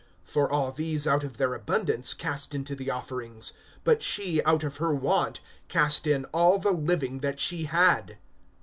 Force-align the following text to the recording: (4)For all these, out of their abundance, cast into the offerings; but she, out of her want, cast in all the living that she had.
(4)For 0.27 0.51
all 0.51 0.71
these, 0.71 1.05
out 1.05 1.23
of 1.23 1.37
their 1.37 1.53
abundance, 1.53 2.15
cast 2.15 2.55
into 2.55 2.73
the 2.73 2.89
offerings; 2.89 3.53
but 3.83 4.01
she, 4.01 4.41
out 4.45 4.63
of 4.63 4.77
her 4.77 4.91
want, 4.91 5.41
cast 5.67 6.07
in 6.07 6.25
all 6.33 6.57
the 6.57 6.71
living 6.71 7.19
that 7.19 7.39
she 7.39 7.65
had. 7.65 8.17